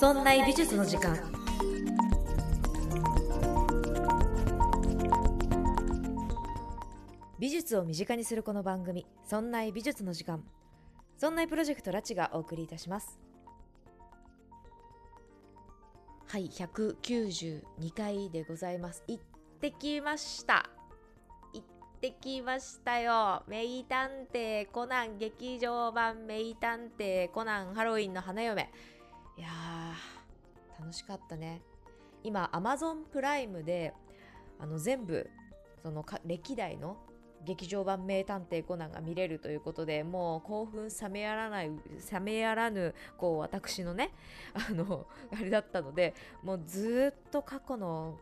[0.00, 1.14] そんな美術の時間。
[7.38, 10.42] 美術を身近にするこの番組「そんな美術の時間」
[11.18, 13.20] そんなプロジェクトラチがお送りいたします。
[16.28, 19.04] はい192回でございます。
[19.06, 19.22] 行っ
[19.60, 20.70] てきました。
[21.52, 21.66] 行っ
[22.00, 23.42] てきましたよ。
[23.46, 28.70] 名探偵コナン劇場版名探偵コナンハロウィンの花嫁。
[29.36, 31.62] いやー楽しかったね。
[32.22, 33.94] 今 Amazon プライムで
[34.58, 35.28] あの全部
[35.82, 36.98] そのか歴代の
[37.46, 41.70] 劇場版名探偵コナンが見れるということでもう興奮冷めやらない
[42.12, 44.10] 冷めやらぬこう私のね
[44.52, 48.18] あのあれだったのでもうずっと過去の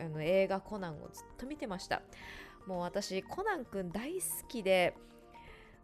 [0.00, 2.02] あの映画コナンをずっと見てました。
[2.66, 4.94] もう私コナンくん大好きで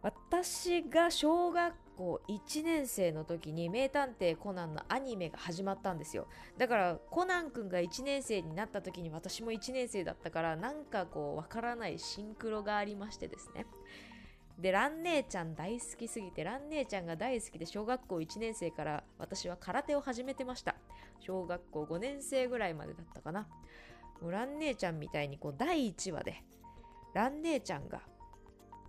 [0.05, 6.29] 私が小学校1年生の時に名探偵コナンのアニメが始まったんですよ。
[6.59, 13.65] だからコナン君が1年生になった時に私も1年生だったからなんかこうわからないシンクロがありましてですね。
[14.59, 20.77] でラン姉ちゃん大好きすぎてラン姉ちゃんが大好きで小学校1年生から私は空手を始めてました。
[21.19, 23.49] 小学校5年生ぐらいまでだったかな。
[24.21, 26.45] もうラン姉ちゃんみたいにこう第1話で
[27.15, 28.03] ラン姉ちゃんが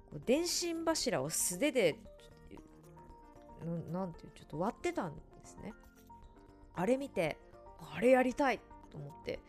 [0.09, 1.97] こう電信柱を素手で
[3.91, 5.73] なんていうちょっと割ってたんですね。
[6.75, 7.37] あれ見て
[7.93, 8.59] あれやりたい
[8.91, 9.39] と思って、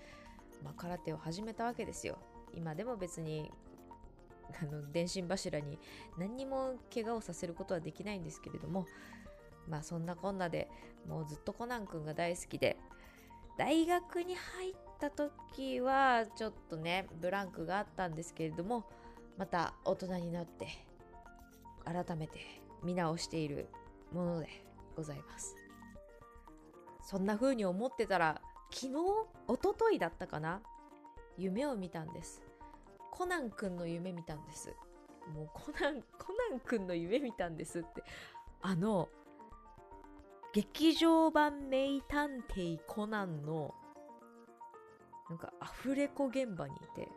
[0.63, 2.19] まあ、空手を始めたわけですよ。
[2.55, 3.51] 今でも別に
[4.63, 5.79] あの電信柱に
[6.17, 8.87] 何にも怪我をさせることはできないんですけれども
[9.69, 10.69] まあそんなこんなで
[11.09, 12.77] もうずっとコナン君が大好きで
[13.59, 18.85] 大学に入った時はちょっとねブランクがあったんですけれども
[19.37, 20.69] また大人になって
[21.85, 22.41] 改めて
[22.83, 23.69] 見直している
[24.13, 24.49] もので
[24.97, 25.57] ございます。
[27.03, 28.41] そんな風に思ってたら
[28.71, 28.95] 昨日
[29.47, 30.61] おとといだったかな？
[31.37, 32.43] 夢を見たんです。
[33.13, 34.75] コナンくんの夢見たんです。
[35.35, 38.03] もうコナンコナンくんの夢見たんですって。
[38.63, 39.09] あの
[40.53, 43.75] 劇場版名探偵コナンの
[45.29, 47.09] なんかアフレコ現場にいて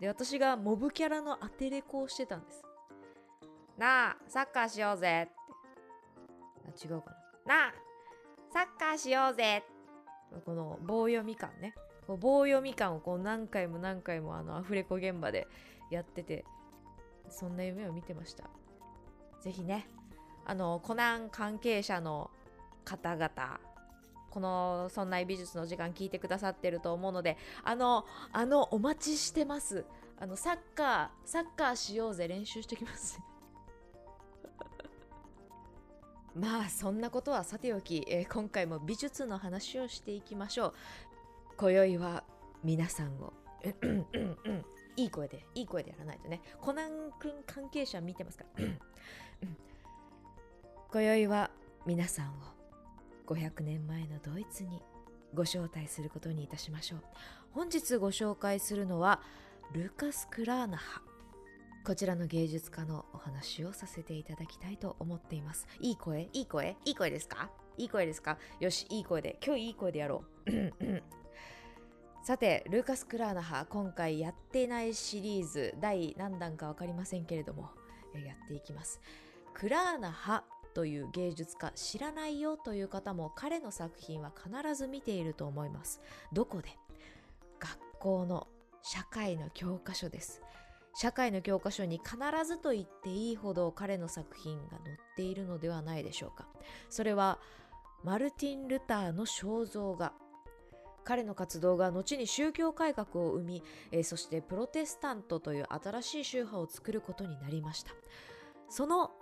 [0.00, 2.62] で私がモブキャラのアテレコをしてたんです。
[3.76, 5.28] なあサッカーしようぜ。
[5.28, 7.10] ってあ違うか
[7.46, 7.56] な。
[7.56, 7.74] なあ
[8.52, 9.64] サッカーしようぜ。
[10.44, 11.74] この棒読み感ね。
[12.06, 15.46] 棒読み感をこう何回も何回もあのアフレコ現場で
[15.90, 16.44] やってて
[17.28, 18.44] そんな夢を見てました。
[19.42, 19.88] ぜひね
[20.46, 22.30] あのコナン関係者の
[22.84, 23.60] 方々
[24.30, 29.84] この「そんな美術の時間」聞いてくださってると思うのであのあのお待ちしてます。
[30.20, 32.26] あのサッカーサッカーしようぜ。
[32.26, 33.20] 練習してきます。
[36.34, 40.74] まあそんなことはさておき、えー、今回も美術の話をしていきましょう。
[41.56, 42.24] 今宵は
[42.64, 43.32] 皆さんを
[44.96, 46.40] いい声でいい声でやらないとね。
[46.60, 48.64] コナン君関係者見てますから。
[50.90, 51.50] 今宵は
[51.86, 52.57] 皆さんを
[53.28, 54.80] 500年前のドイツに
[55.34, 57.02] ご招待することにいたしましょう。
[57.52, 59.20] 本日ご紹介するのは
[59.72, 61.02] ルカス・クラーナハ
[61.84, 65.66] こちらの芸術家のお話をさせていただきたいと思っています。
[65.80, 66.30] いい声？
[66.32, 66.76] いい声？
[66.86, 67.50] いい声ですか？
[67.76, 68.38] いい声ですか？
[68.60, 69.38] よしいい声で。
[69.44, 71.02] 今日いい声でやろう。
[72.24, 77.70] さてルーカス・クラーナハ今回やってないシリーズ第何弾か分かりませんけれども
[78.14, 79.00] やっていきます。
[79.54, 86.00] クラーナハという芸術家知らないよという方も彼の作品は必ず見ていると思います。
[86.32, 86.76] どこで？
[87.58, 88.46] 学校の
[88.82, 90.42] 社会の教科書です。
[90.94, 96.46] 社会の教科書に必ずと言っていいほど彼の作品が載っているのではないでしょうか。
[96.90, 97.38] それは
[98.04, 100.12] マルティン・ルターの肖像画。
[101.04, 103.62] 彼の活動が後に宗教改革を生み、
[103.92, 107.92] えー、そしてプロテスタントという新しい宗派を作ることになりました。
[108.68, 109.12] その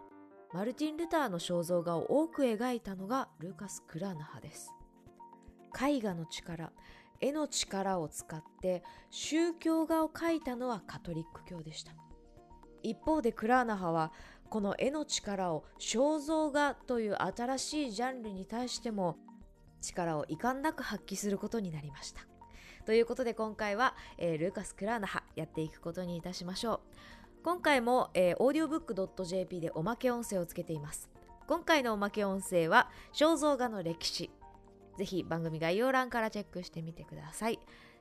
[0.53, 4.73] マルティン・ルターの肖像画を多く描いたのがルーカス・クラナ派です。
[5.79, 6.73] 絵画の力
[7.21, 11.93] 絵の力を使って宗教画を描いたのはカトリック教でした。
[12.83, 14.13] 一方でクラーナ派は
[14.49, 19.17] この絵の力を肖像画という新しいジャンルに対しても
[19.81, 22.21] 力を遺憾なく発揮することになりました。
[22.85, 26.81] ということで今回は、えー、ルーカス・クラーナ派やっていくことにいたしましょう。
[27.47, 31.09] 今回も、えー、audiobook.jp でおまけ音声をつけています。
[31.47, 34.33] 今回のおまけ音声は肖像画の歴史。
[34.99, 37.61] ぜひ番組概要欄からチェックしてみてください。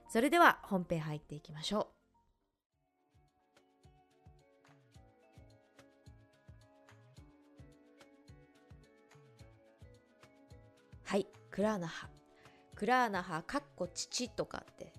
[0.10, 1.88] それでは本編入っていきましょう。
[11.04, 12.10] はい、クラーナハ
[12.74, 14.92] クラーナハかっこ父とかって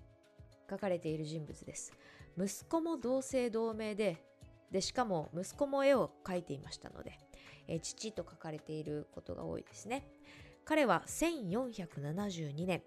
[0.69, 1.91] 書かれている人物です
[2.37, 4.26] 息子も同姓同名で
[4.71, 7.17] でしかも息子も絵を描いていましたので、
[7.67, 10.07] え父と書かれていることが多いですね。
[10.65, 12.81] 彼は1472年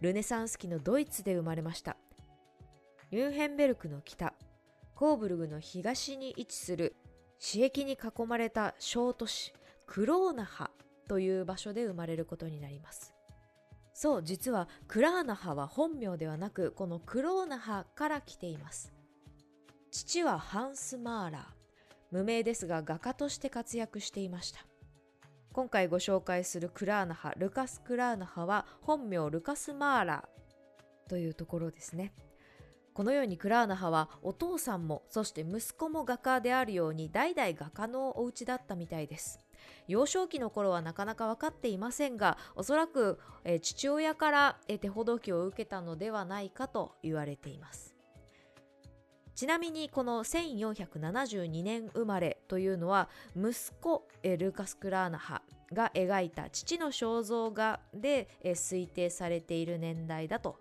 [0.00, 1.96] ルネサンス期のドイツで生まれました。
[3.10, 4.34] ミュンヘンベルクの北
[4.94, 6.94] コーブルグの東に位置する
[7.38, 9.52] 市駅に囲まれた小都市
[9.86, 10.70] クローナハ
[11.08, 13.12] という場所で生まれることになります。
[13.94, 18.92] そう実はクラーナハは本名ではなくこのクローナハから来ています。
[19.92, 21.42] 父はハンス・マーラー
[22.10, 24.60] 無名ですが画家として活躍していました。
[25.52, 32.14] 今回ご紹介するクラーナハルカス・クラーナハは本名ルカス・マーラーというところですね。
[32.94, 39.40] このようにクラーナハはお父さんもそして息子も画家であるように代々画家のお家だったみたいです。
[39.88, 47.91] 幼少期の頃はなかなか分かっていませんがおそらく、え父親から、え手ほどきを受けたのではないかと言われています。
[49.34, 55.42] ちなみにこの1472年生まれというのは息子ルーカス・クラーナハ
[55.72, 60.58] が描いた父の肖像画で推定されている年代だと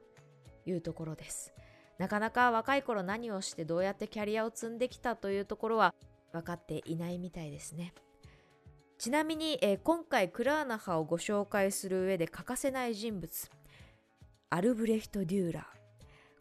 [0.66, 1.54] いうところです。
[1.98, 5.94] なかなか若い頃何をしてどうやってキャリアを積んできたというところは
[6.32, 7.94] 分かっていないみたいですね。
[8.98, 13.52] ちなみに、今回クラーナハをご紹介する上で欠かせない人物。
[14.50, 15.81] アルブレヒト・デューラー。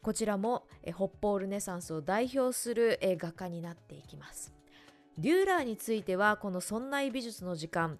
[0.02, 4.54] こちらも、北方ルネサンスを代表する、画家になっていきます。
[5.18, 7.98] デューラーについてはこの「そんな美術の時間」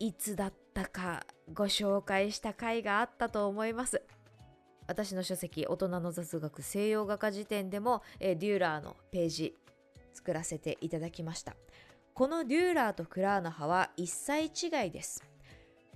[0.00, 4.02] いつだったかご紹介した回があったと思います。
[4.88, 9.56] 私の書籍「大人の雑学西洋画家辞典」でも、デューラーのページ
[10.12, 11.54] 作らせていただきました。
[12.14, 15.22] このデューラーとクラーナハは一切違いです。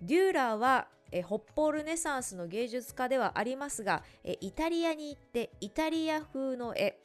[0.03, 6.99] デューラーはえ北方ルネサンスの芸術家ではありますがえイタリアに行ってイタリア風の絵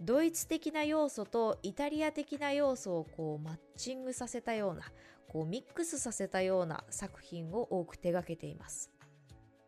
[0.00, 4.82] ドイツ的な要素とイタリア的な要素をこうマッチングさせたような
[5.26, 8.90] こうミックスさせたような作品を多く手がけています。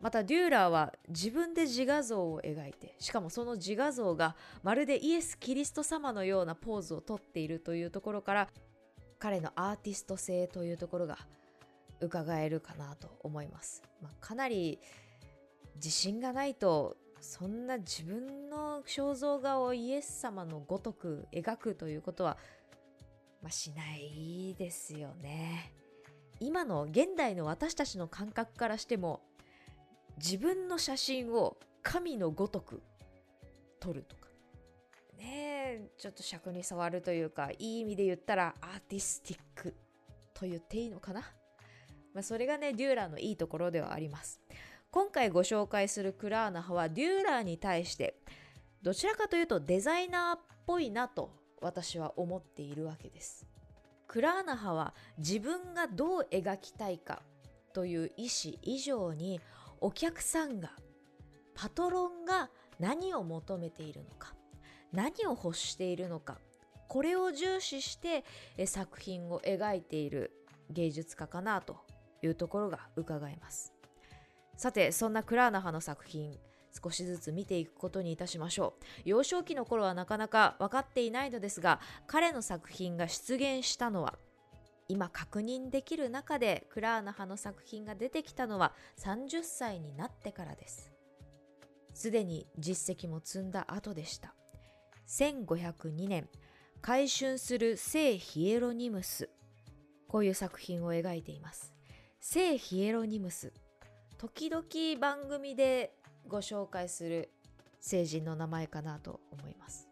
[0.01, 8.49] またデューラーは自分で自画像を描いてしかもその自画像がまるでイエス・キリスト様のようなポーズをとっているというところから
[9.19, 11.19] 彼のアーティスト性というところが
[12.01, 14.81] 伺えるかなと思います、まあ、かなり
[15.77, 22.39] 自信がないとそんな自分の肖像画をイエス様のごとく描くということは、
[23.43, 25.75] まあ、しないですよね。
[26.41, 29.21] 今の現代の私たちの感覚からしても
[30.17, 32.83] 自分の写真を神のごとく
[33.79, 34.29] 撮るとか。
[35.19, 39.75] ねえちょっと尺に触るというかいい意味で言ったらアーティスティック
[40.33, 41.23] と言っていいのかな、
[42.15, 44.41] まあ、それがねデューラーのいいところではあります。
[44.91, 48.17] 今回ご紹介するクラーナハはデューラーに対して
[48.83, 51.31] どちらかというとデザイナーっぽいなと
[51.61, 53.47] 私は思っているわけです。
[54.09, 57.23] クラーナハは自分がどう描きたいか
[57.73, 59.41] という意思以上に
[59.81, 60.73] お客さんが
[61.55, 64.35] パトロンが何を求めているのか
[64.93, 66.39] 何を欲しているのか
[66.89, 68.25] これを重視して
[68.67, 70.33] 作品を描いている
[70.71, 71.77] 芸術家かなと
[72.23, 73.73] いうところが伺えます。
[74.57, 76.39] さてそんなクラーナハの作品
[76.83, 78.85] 少しずつ見ていくことにいたしましょう。
[79.05, 84.19] 幼少期の頃はなかなか分かっていないのですが彼の作品が出現したのは
[84.89, 90.91] 今確認できる中でクラーナハの作品が出てきたのは30歳になってからです。
[91.95, 94.35] すでに実績も積んだ後でした。
[95.09, 96.29] 1502年
[96.81, 99.29] 回春する聖ヒエロニムス
[100.09, 101.70] こういう作品を描いています。
[102.23, 103.51] 聖ヒエロニムス。
[104.19, 104.63] 時々
[105.01, 105.95] 番組で
[106.29, 107.31] ご紹介する
[107.81, 109.89] 聖人の名前かなと思います。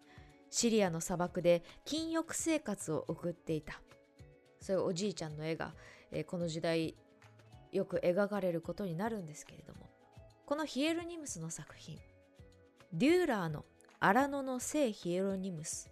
[0.50, 3.80] シリアの砂漠で禁欲生活を送っていた。
[4.61, 5.73] そういうおじいちゃんの絵が、
[6.12, 6.94] えー、この時代
[7.73, 9.88] よく描かれることになるんですけれども。
[10.44, 11.99] このヒエロニムスの作品
[12.92, 13.64] デューラーの
[14.00, 15.90] 荒野の聖ヒエロニムス。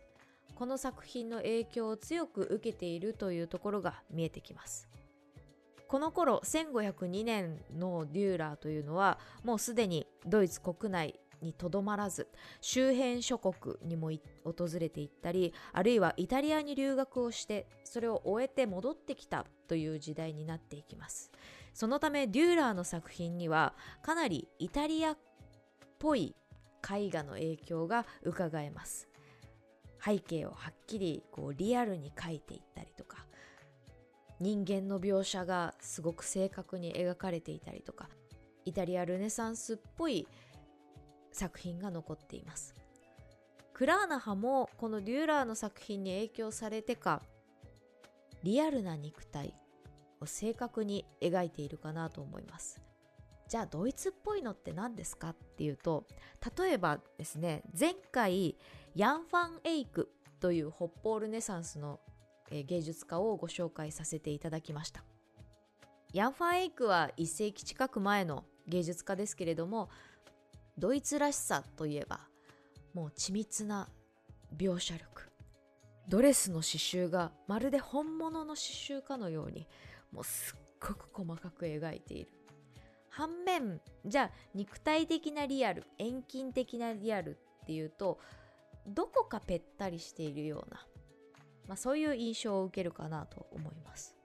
[0.55, 4.87] この作品の影響を強く受けているというところが見えてきます。
[5.89, 12.29] この頃1502年のデューラーというのはもうすでにドイツ国内にとどまらず
[12.61, 14.11] 周辺諸国にも
[14.45, 21.31] 訪れていったりあるいはイタリアに留学をしてそれを終えて戻ってきたという時代になっていきます。
[21.75, 25.19] そのためデューラーの作品にはかなりイタリアっ
[25.99, 26.35] ぽい
[26.83, 29.09] 絵画の影響がうかがえます。
[30.03, 33.27] 背景をはっきりこうリアルに描いていったりとか
[34.41, 38.09] 人間の描写がすごく正確に描かれていたりとか
[38.65, 40.27] イタリアルネサンスっぽい
[41.33, 42.75] 作品が残っています。
[43.73, 47.23] クラーナハもこのデューラーの作品に影響されてか
[48.43, 49.53] リアルな肉体
[50.21, 52.81] を正確に描いているかなと思います。
[53.49, 56.05] じゃあドイツっぽいのって何ですかっていうと
[56.59, 58.57] 例えばですね前回
[58.95, 62.01] ヤン・ファン・エイクという北方ルネサンスの
[62.51, 65.05] 芸術家をご紹介させていただきました。
[66.13, 69.91] ヤン・ファン・エイクは1世紀近く前の芸術家ですけれども
[70.79, 72.21] ドイツらしさといえば
[72.95, 73.89] もう緻密な
[74.57, 75.25] 描写力。
[76.09, 79.67] ドレスの刺繍がまるで本物の刺繍かのように
[80.13, 82.31] もうすっごく細かく描いている。
[83.09, 87.31] 反面じゃあ肉体的なリアル遠近的なリアル
[87.63, 88.21] っていうと
[88.87, 90.87] どこかぺったりしているような、
[91.69, 94.17] まあ、そういう印象を受けるかなと思います。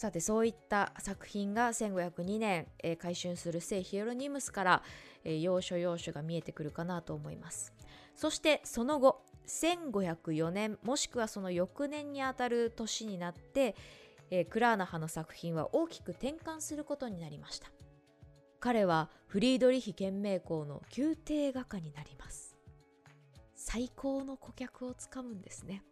[0.00, 4.82] さてそういった作品が1502年、えー、改春する聖ヒエロニムスから、
[5.24, 7.74] えー、要所要所が見えてくるかなと思います。
[8.14, 13.74] そしてその後1504年もしくはその翌年にあたる年になって、
[14.30, 17.70] えー、クラーナ派の作品は大きく転換することになりました。
[18.58, 22.56] 彼はフリードリヒ県名校の宮廷画家になります。
[23.54, 25.82] 最高の顧客をつかむんですね。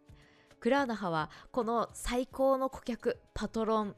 [0.59, 3.95] クラーナハはこの最高の顧客パトロン。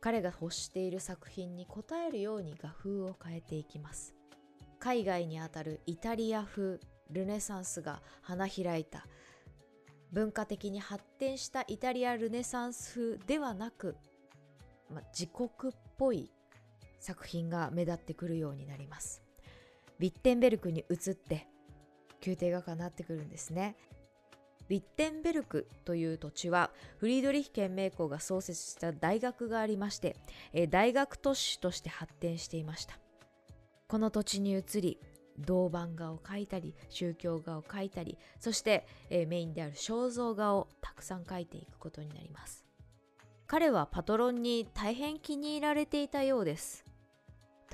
[0.00, 4.14] 彼が欲している作品に応えるように画風を変えていきます。
[4.78, 6.80] 海外にあたるイタリア風
[7.10, 9.06] ルネサンスが花開いた
[10.10, 13.94] 文化的に発展したイタリアルネサンス風ではなく、
[14.90, 16.32] ま自国っぽい
[16.98, 19.22] 作品が目立ってくるようになります。
[19.98, 21.46] ビッテンベルクに移って
[22.24, 23.76] 宮廷画家になってくるんですね。
[24.68, 30.16] ビッテンベルクという土地はフリードリヒ県名工が創設した大学がありまして
[30.70, 32.98] 大学都市として発展していました。
[33.88, 34.98] この土地に移り
[35.38, 42.64] 銅板画を描いたり宗教画を描いたりそして、メインである肖像画をたくさん描いていくことになります。
[43.46, 46.86] 彼はパトロンに大変気に入られていたようです。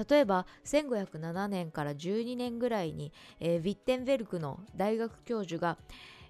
[0.08, 5.78] 例えば1507年から12年ぐらいに、えー、ヴィッテンベルクの大学教授が、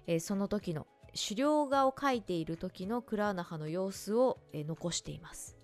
[0.07, 5.57] えー、その時の狩猟画を描いている時のクラーナハの様子を、えー、残しています。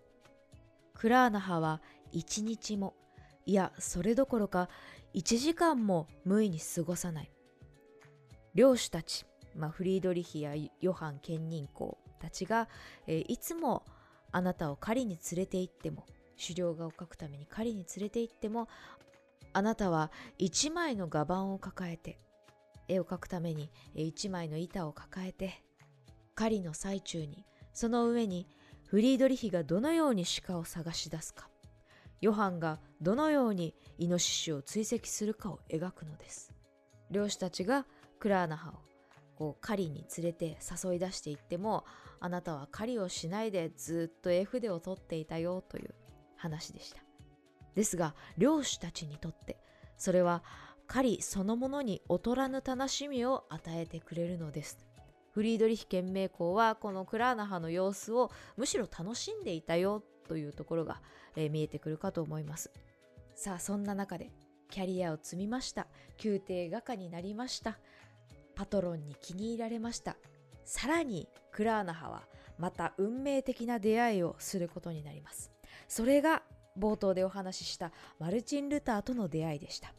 [0.93, 2.95] クラーナハは一日も
[3.45, 4.69] いやそれどころか
[5.13, 7.31] 1時間も無意に過ごさない。
[8.55, 9.25] 漁師たち、
[9.55, 12.69] まあ、フリードリヒやヨハン兼任公たちが、
[13.05, 13.83] えー、いつも
[14.31, 16.05] あなたを狩りに連れて行っても
[16.41, 18.67] 狩猟画を描くために狩りに連れて行っても
[19.53, 22.19] あなたは一枚の画板を抱えて
[22.87, 25.63] 絵を描くために一枚の板を抱えて
[26.35, 28.47] 狩りの最中にその上に
[28.87, 31.49] フリードリヒがどのように鹿を探し出すか。
[32.21, 36.53] ヨハンがどのようにイノシシを追跡するかを描くのです。
[37.11, 37.85] 漁師たちが
[38.19, 38.73] クラーナハを
[39.35, 41.85] こう狩りに連れて誘い出していっても
[42.19, 45.93] あなたは狩りをしないでずっと絵筆を取っていたよという
[46.37, 47.03] 話でした。
[47.75, 49.57] ですが漁師たちにとって
[49.97, 50.43] それは
[50.87, 54.85] 狩りそのものに劣らぬ楽しみを与えてくれるのです。
[55.31, 61.01] フリードリヒ県名工はこのクラーナ派の様子をむしろ楽しんでいたよというところが、
[61.35, 62.71] えー、見えてくるかと思います。
[63.35, 64.31] さあそんな中で
[64.69, 65.87] キャリアを積みました。
[66.23, 67.77] 宮廷画家になりました。
[68.55, 70.15] パトロンに気に入られました。
[70.63, 72.23] さらにクラーナ派は
[72.57, 75.51] また運命的な出会いをすることになります。
[75.87, 76.43] それが
[76.79, 79.93] 冒頭でお話ししたマルチン・ルターとの出会いでした。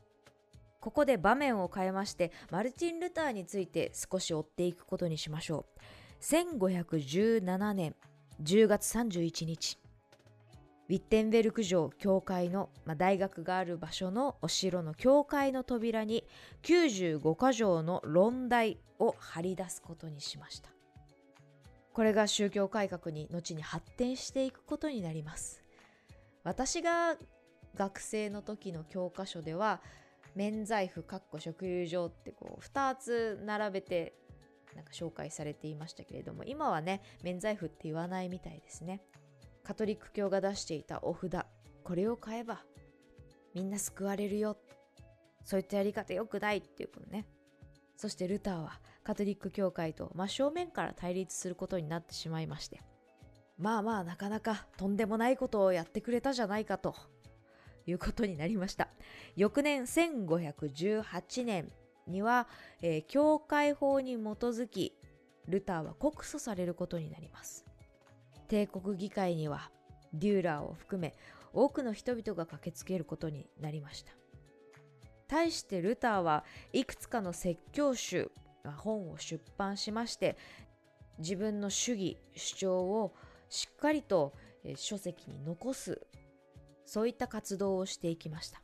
[0.87, 5.81] ここで場面を変えましてマルチン・ルターについて少し追っていくことにしましょう。
[6.23, 7.97] 1517年
[8.41, 9.81] 10月31日
[10.89, 16.23] ウィッテンベルク城教会の、まあ、大学がある場所のお城の教会の扉に
[16.63, 20.71] 95か条の論題を張り出すことにしました。
[21.95, 25.65] これが宗教改革に後に発展していくことになります。
[26.45, 27.17] 私が
[27.75, 29.81] 学生の時の教科書では
[30.37, 34.15] 免罪符かっこ食友情ってこう2つ並べて
[34.77, 39.01] なんか紹介されていましたけれども今はね免罪符って言わないみたいですね。
[39.65, 41.45] カトリック教が出していたお札
[41.83, 42.63] これを買えば
[43.55, 44.57] みんな救われるよ。
[45.43, 47.27] そういったやり方良くないっていうことね。
[47.97, 52.83] そしてルターはカトリック教会と真正面から対立することになってしまいまして
[53.57, 56.95] まあまあなかなかとんでもないことをやってくれたじゃないかと。
[57.87, 58.89] いうことになりました。
[59.37, 61.71] 翌年1518年
[62.07, 62.49] には、
[62.83, 64.93] えー、教会法に基づき
[65.49, 67.65] ルターは告訴されることになります。
[68.49, 69.71] 帝国議会には
[70.13, 71.15] デューラーを含め
[71.53, 74.13] 多くの人々が駆けつけることになりました。
[75.29, 78.31] 対してルターはいくつかの説教集
[78.77, 80.37] 本を出版しまして
[81.19, 83.15] 自分の主義主張を
[83.49, 84.33] しっかりと
[84.77, 86.07] 書籍に残す
[86.87, 88.63] そういった活動をしていきました。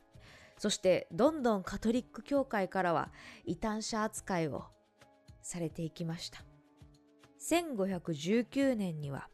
[0.57, 3.11] そしてどんどんカトリック教会からは
[3.45, 4.65] 異端者扱いを
[5.41, 6.43] されていきました。
[7.41, 9.27] 1519年には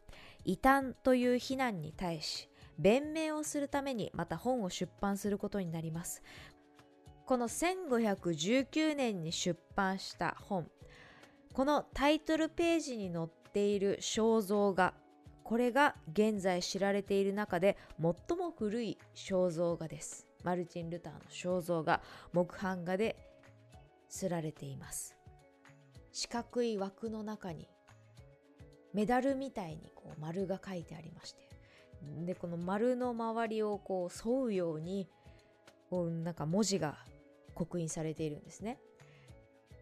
[0.44, 6.22] 異端という非難に対し弁明をするためにまた本を出版することになります。
[7.26, 10.68] この1519年に出版した本
[11.52, 14.94] このタイトルページに載っている肖像画
[15.50, 20.28] これが現在知られている中で最も古い肖像画です。
[20.44, 22.02] マルチン・ルターの肖像画
[22.32, 23.16] 木版画で
[24.08, 25.16] 刷られています。
[26.12, 27.66] 四角い枠の中に
[28.94, 31.48] メダルみたいにこう丸が書いてありまして
[32.24, 35.08] でこの丸の周りをこう沿うように
[35.90, 36.96] こうなんか文字が
[37.56, 38.78] 刻印されているんですね。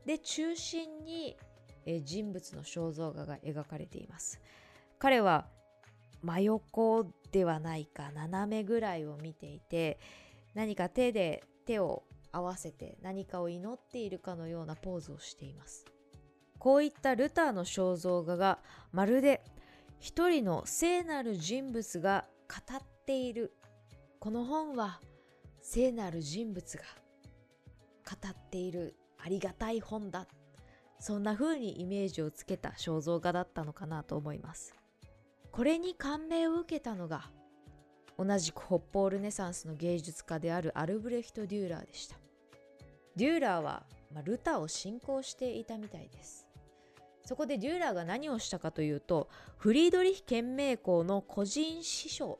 [0.07, 1.37] で中心に
[1.85, 4.41] え人物の肖像画が描かれています。
[4.99, 5.47] 彼は
[6.23, 9.99] 真横ではないか斜めぐらいを見ていて
[10.55, 15.85] 何か手で手を合わせて何かを祈っているかのようなポーズをしています。
[16.59, 18.59] こういったルターの肖像画が
[18.93, 19.43] まるで
[20.01, 23.53] 一人の聖なる人物が語っている。
[24.19, 25.01] この本は
[25.61, 26.85] 聖なる人物が
[28.05, 28.97] 語っている。
[29.21, 30.27] ありがたい本だ。
[31.01, 34.75] そんな風にイメージをつけた肖像画だったのかなと思います。
[35.59, 37.33] これに感銘を受けたのが
[38.17, 42.15] 同じく北方ルネサンスの芸術家であるアルブレヒト・デューラーでした。
[43.17, 43.83] デューラーは、
[44.15, 46.47] まあ、ルターを信仰していたみたいです。
[47.25, 52.39] そこでデューラーが何をしたかというとフリードリヒ憲命公の個人司書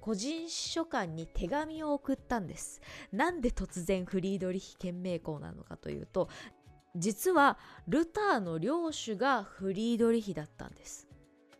[0.00, 2.80] 個人司書官に手紙を送ったんです。
[3.12, 6.30] なんで突然フリードリヒ憲命公なのかというと
[6.96, 11.11] 実はルターの領主がフリードリヒだったんです。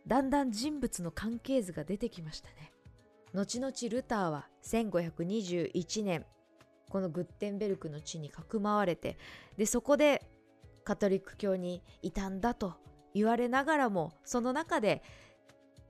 [0.07, 2.71] だんだん人物の関係図が出てきましたね。
[3.33, 6.25] 後々ルターは1521年
[6.89, 9.17] このグッテンベルクの地にかくまわれて
[9.57, 10.21] でそこで
[10.83, 12.75] カトリック教にいたんだと
[13.15, 15.01] 言われながらもその中で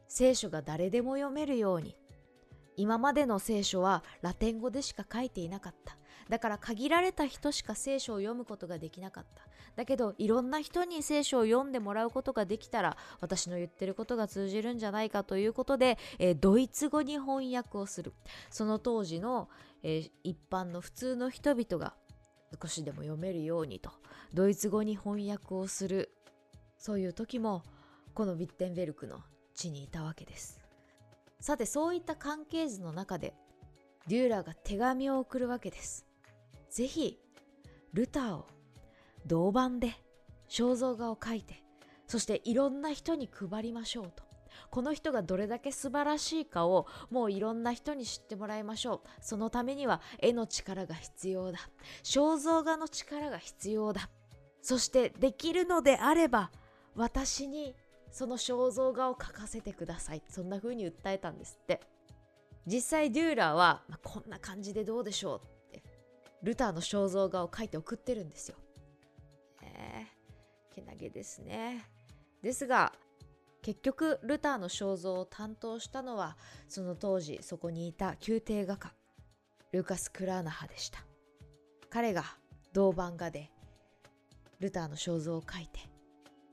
[0.07, 1.97] 聖書が誰でも読めるように
[2.77, 5.97] 今までの聖書はラテン語でしか書いていなかった。
[6.29, 9.43] だから限られた人しか聖書を読むことができなかった。
[9.75, 18.13] だけどいろんな人に聖書を読んでもらうことができたら私の言ってることが通じるんじゃないかということで、えー、ドイツ語に翻訳をする。
[18.49, 19.49] その当時の、
[19.81, 21.95] えー、一般の普通の人々が
[22.61, 23.91] 少しでも読めるようにと
[24.33, 26.11] ドイツ語に翻訳をする。
[26.77, 27.63] そういう時も
[28.13, 29.21] このビッテンベルクの
[29.55, 30.59] 地にいたわけです。
[31.39, 33.33] さてそういった関係図の中で
[34.07, 36.05] デューラーが手紙を送るわけです。
[36.73, 37.19] ぜひ
[37.93, 38.47] ルターを
[39.27, 39.93] 銅板で
[40.49, 41.63] 肖像画を描いて
[42.07, 44.23] そしていろんな人に配りましょうと。
[44.69, 49.01] この人がどれだけ素晴らしいかをもういろんな人に知ってもらいましょう。
[49.21, 51.59] そのためには絵の力が必要だ。
[52.03, 54.09] 肖像画の力が必要だ。
[54.61, 56.51] そしてできるのであれば
[56.95, 57.75] 私に
[58.11, 60.23] その肖像画を描かせてください。
[60.27, 61.81] そんな風に訴えたんですって。
[62.65, 65.52] 実際デューラーは、ま、こんな感じでどうでしょう
[66.43, 68.57] ルターの肖像画を描いて送ってるんですよ。
[69.61, 71.87] えー、けなげですね。
[72.41, 72.93] ですが
[73.61, 78.93] 結局ルターの肖像を担当したのはその当時そこにいた宮廷画家
[79.71, 80.99] ルカス・クラーナハでした
[81.89, 82.25] 彼が
[82.73, 83.49] 銅板画で
[84.59, 85.79] ルターの肖像を描いて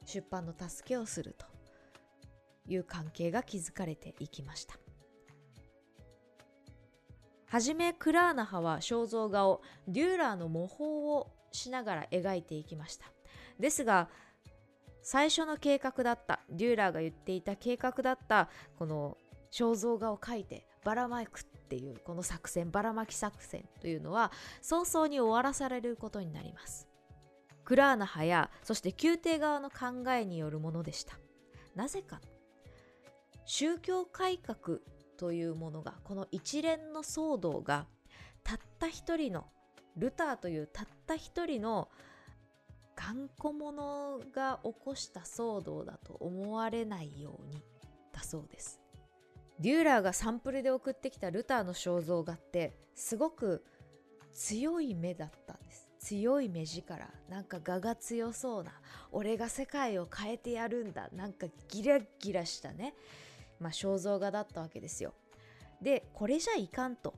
[0.07, 1.47] 出版の助けをすると
[2.69, 4.77] いう関係が築かれていきました
[7.51, 10.85] はじめクラーナハは肖像画をデューラーの模倣
[11.17, 13.07] をしながら描いていきました。
[13.59, 14.09] ですが
[15.03, 19.19] 最初の計画だったデューラーが言っていた計画だったこの
[19.51, 24.31] 肖像画を描いてばらまくっていうこの作戦ばらまき作戦というのは
[24.63, 26.87] 早々に終わらされることになります。
[27.65, 31.19] クラーナ派やそして宮廷側の考えによるものでした。
[31.75, 32.21] なぜか。
[33.45, 34.79] 宗教改革
[35.21, 37.85] というものがこの一連の騒動が
[38.43, 39.45] たった一人の
[39.99, 41.89] ルターというたった一人の
[42.97, 47.63] 頑固者が起こした騒動だと思われないように
[48.15, 48.81] だそうです。
[49.59, 53.63] デューラーがサンプルで送ってきたルターの肖像画ってすごく
[54.33, 55.91] 強い目だったんです。
[55.99, 57.11] 強い目力。
[57.29, 58.73] なんか我が強そうな。
[59.13, 61.11] 俺が世界を変えてやるんだ。
[61.13, 62.95] なんかギラギラしたね。
[63.61, 65.15] まあ、肖像画だったわけですよ。
[65.81, 67.15] でこれじゃいかんと。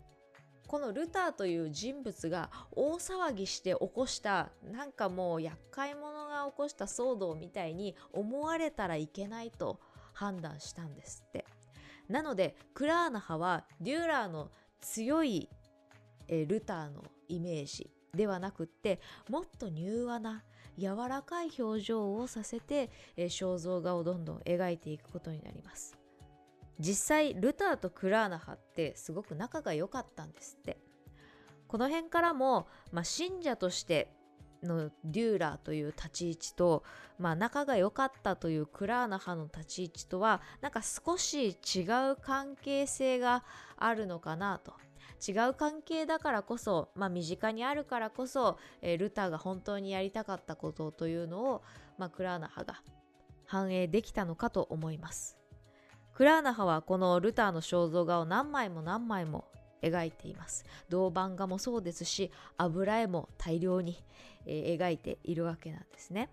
[0.66, 9.80] このルターという人物が大騒ぎして起こしたなんかもう厄介者が起こした騒動みたいに思われたらいけないと
[10.14, 11.44] 判断したんですって。
[12.08, 14.50] なのでクラーナ派はデューラーの
[14.80, 15.50] 強い
[16.28, 20.42] えルターのイメージではなくってもっと柔和な
[20.78, 26.01] 柔らかい表情をさせて、え肖像画をどんどん描いていくことになります。
[26.82, 30.78] 実際ルターとクラーナ派ってすごく仲が良かったんですって
[31.68, 34.12] この辺からも、まあ、信者として
[34.62, 36.84] のデューラーという立ち位置と、
[37.18, 41.80] まあ、仲が良かったというクラーナ派の立ち位置とはなんか少し違
[42.12, 43.44] う関係性が
[43.76, 44.74] あるのかなと
[45.26, 51.62] 違う関係だからこそ、まあ、身近にあるからこそ、えー、ルターが本当にやりたかったことというのを、
[51.96, 52.82] まあ、クラーナ派が
[53.46, 55.41] 反映できたのかと思います。
[56.22, 59.44] クラーナ派はこのルターの肖像画を何枚も何枚も
[59.82, 60.64] 描いています。
[60.88, 64.04] 銅版画もそうですし油絵も大量に、
[64.46, 66.30] えー、描いているわけなんですね。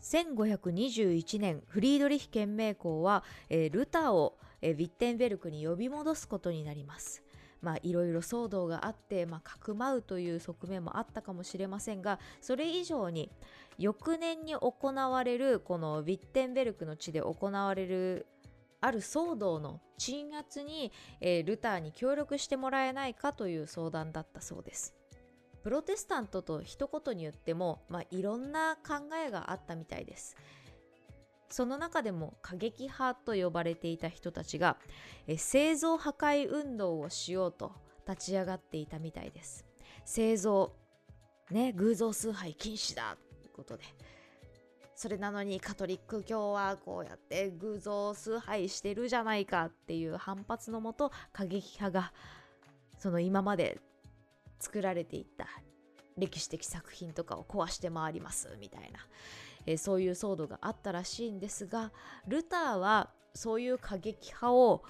[0.00, 7.24] 1521年フリードリヒ憲命公は、えー、ルターを、えー、ヴィッテンベルクに呼び戻すことになります。
[7.62, 13.28] まあいろいろ騒動があって、まあ、かくまうという側面もあったかもしれませんがそれ以上に
[13.76, 18.26] 翌年に行われるこのヴィッテンベルクの地で行われる
[18.80, 24.94] ある騒動の鎮圧に、えー、ルターに協力してもらえないかという相談だったそうです。
[25.62, 30.36] プロテスタントと一言に言っても、まあ、いろんな考えがあったみたいです。
[31.48, 34.76] その中でも過激派と呼ばれていた人たちが、
[35.26, 37.72] え製造破壊運動をしようと
[38.08, 39.64] 立ち上がっていたみたいです。
[40.04, 40.72] 製造、
[41.50, 43.84] ね、偶像崇拝禁止だということで。
[44.96, 52.12] それなのにカトリック教はこうやって偶像崇拝してるじゃないかっていう反発のもと過激派が
[52.98, 53.78] その今まで
[54.58, 55.46] 作られていった
[56.16, 58.98] 歴史的作品とかを壊して回りますみたいな
[59.66, 61.92] えー、そういう騒動があったらしいんですが
[62.26, 64.82] ルターはそういう過激派を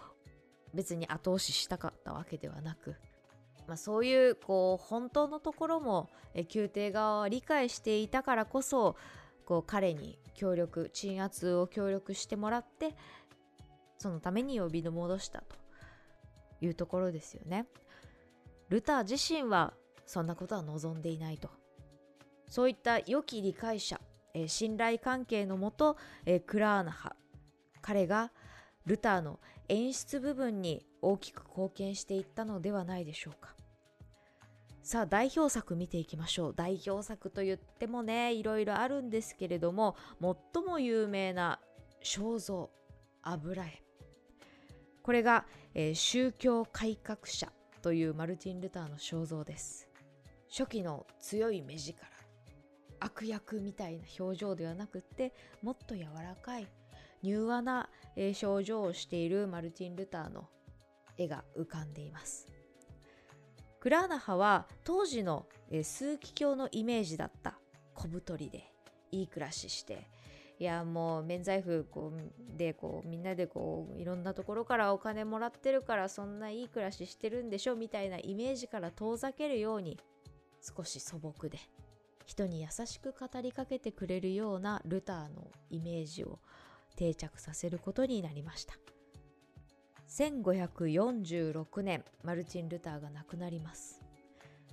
[0.72, 2.94] 別に後押ししたかったわけではなく、
[3.66, 8.96] まあ、そういうこう本当のところも、えー、宮廷側は理解していたからこそ
[9.46, 12.94] こう彼に協力鎮圧を協力してもらって
[13.96, 15.56] そのために呼び戻したと
[16.60, 17.66] いうところですよね。
[18.68, 19.72] ルター自身は
[20.04, 21.48] そんなことは望んでいないと。
[22.48, 23.98] そういった良き理解者
[24.36, 27.16] え信頼関係のもと、えクラーナ派
[27.80, 28.32] 彼が
[28.84, 33.55] ルターの演出部分に大きく貢献していったのではないでしょうか
[34.86, 36.54] さあ代表作見ていきましょう。
[36.54, 39.96] 代表作と言ってもねいろいろあるんですけれども
[40.54, 41.58] 最も有名な
[42.04, 42.70] 肖像
[43.20, 43.82] 油絵。
[45.02, 45.44] これが、
[45.74, 47.50] えー、宗教改革者
[47.82, 49.88] というマルティン・ルターの肖像です。
[50.48, 51.98] 初期の強い目力。
[53.00, 56.68] 悪役みたいな表情ではなくってもっと柔らかい
[57.24, 60.48] 柔和な、えー、表情をしているマルティン・ルターの
[61.18, 62.46] 絵が浮かんでいます。
[63.86, 67.56] クラーナ派は当時の、え、枢機卿のイメージだった。
[67.94, 68.64] 小太りで
[69.12, 70.08] いい暮らしして。
[70.58, 80.00] いやもう免罪符こうでこうみんなでこういろんなところからお金もらってるからそんないい暮らししてるんでしょみたいなイメージから遠ざけるように
[80.60, 81.56] 少し素朴で
[82.24, 86.40] 人に優しく語りかけてくれるようなルターのイメージを
[86.96, 88.74] 定着させることになりました。
[90.08, 94.00] 1546年マルチン・ルターが亡くなります。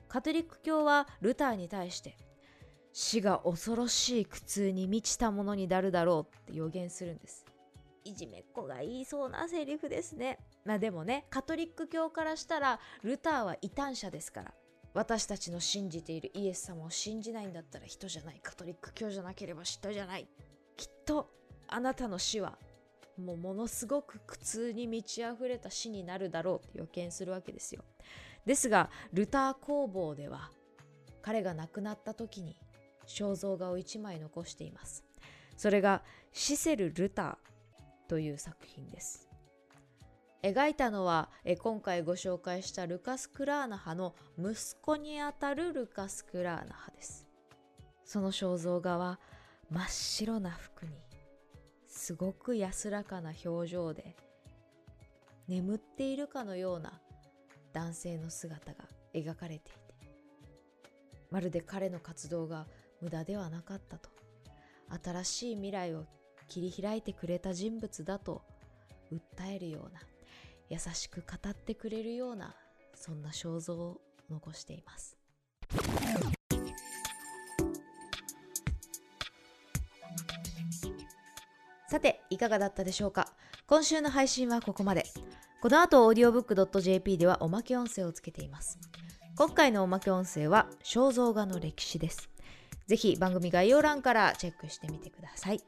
[0.08, 2.18] カトリック教はルターに対して
[2.92, 7.46] 死が恐ろしい苦痛に満ちたものになるだろうって予言するんです。
[8.06, 10.38] いじめっ子が言いそうなセリフですね。
[10.66, 14.54] まあでもねカトリック教からしたらルターは異端者ですから
[14.94, 18.40] 私たちの信じているイエス様を信じないんだったら人じゃない。
[18.44, 20.28] カトリック教じゃなければ人じゃない。
[20.78, 21.32] きっと
[21.68, 22.60] あなたの死は
[23.18, 27.84] もうものすごく苦痛に満ち溢れた死になるだろうって予見するわけですよ。
[28.46, 30.52] ですがルター工房では
[31.22, 32.58] 彼が亡くなった時に
[33.08, 35.04] 肖像画を1枚残しています。
[35.56, 39.30] それがシセル・ルターという作品です。
[40.42, 47.28] 描いたのはえ今回ご紹介したルカス・クラーナ派の息子にあたるルカス・クラーナ派です。
[48.04, 49.20] その肖像画は
[49.70, 50.92] 真っ白な服に
[51.96, 54.16] すごく安らかな表情で
[55.48, 57.00] 眠っているかのような
[57.72, 59.94] 男性の姿が描かれていて
[61.30, 62.66] まるで彼の活動が
[63.00, 64.10] 無駄ではなかったと
[65.04, 66.06] 新しい未来を
[66.50, 68.42] 切り開いてくれた人物だと
[69.12, 70.02] 訴えるような
[70.70, 72.56] 優しく語ってくれるような
[72.96, 74.02] そんな肖像を
[74.32, 75.23] 残しています。
[81.94, 83.28] さていかがだったでしょうか？
[83.68, 85.06] 今週の配信はここまで。
[85.62, 88.80] この後 audiobook.jp ではおまけ音声をつけています。
[89.38, 92.32] 今回のおまけ音声は肖像画の歴史です。
[92.88, 95.62] ぜひ番組概要欄からチェックしてみてください。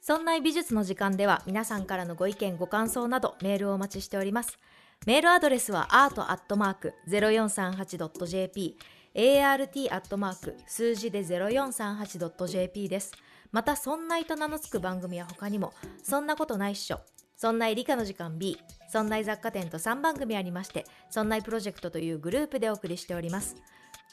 [0.00, 4.60] そんな美術の時間では皆さんからのご意見ご感想などメールをお待ちしております。
[5.06, 8.76] メールアドレスは art.0438.jp
[9.16, 10.54] art.
[10.68, 13.10] 数字で 0438.jp です。
[13.52, 17.00] また、そんないと名の付く番組は他にも、そんなことないっしょ、
[17.36, 18.58] そんない理科の時間 B、
[18.90, 23.56] そんない雑貨店と3番組ありまして、そんないプロジェクトというグループでお送りしております。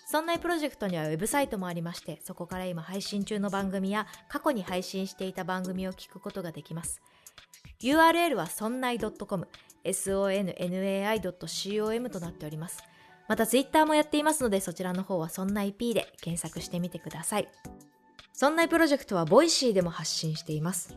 [0.08, 7.02] そんないプロジェクトにはウェブサイトもありまして、そこから今配信中の番組や過去に配信していた番組を聞くことができます。
[7.82, 9.48] URL はそんない .com、
[9.84, 12.84] sonnai.com となっております。
[13.28, 17.48] また Twitter もやっていますので、そちらの方はそんない P で検索してみてください。
[18.36, 20.94] そんないプロジェクトは Voicy でも発信しています。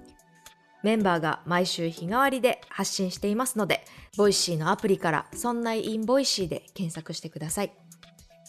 [0.82, 3.84] メンバーが毎週日替わりで発信していますので、
[4.16, 7.72] Voicy のアプリからそんない in Voicy で検索してください。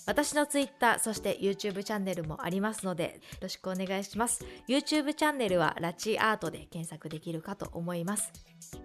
[0.08, 4.44] 私の Twitter、そして YouTube チャンネルもありますので、よろしくお願いします。
[4.68, 8.32] YouTube チャンネルはラチアートで検索できるかと思います。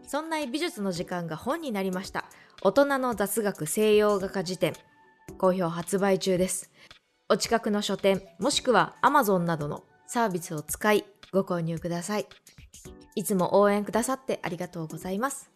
[0.06, 2.26] そんない美術の時間が本になりました。
[2.60, 4.74] 大人の雑学西洋画家辞典。
[5.38, 6.70] 好評発売中です。
[7.30, 9.82] お近くの書店、もしくは Amazon などの
[10.14, 12.26] サービスを使いご購入ください。
[13.16, 15.50] いつも応援くださってありがとうございます。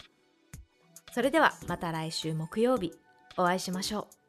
[1.15, 2.93] それではまた来週木曜日
[3.37, 4.28] お会いしましょう。